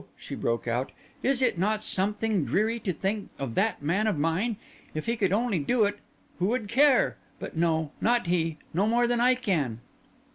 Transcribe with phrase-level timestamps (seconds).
[0.17, 4.57] she broke out, "is it not something dreary to think of that man of mine?
[4.95, 5.99] If he could only do it,
[6.39, 7.17] who would care?
[7.39, 9.79] But no—not he—no more than I can!"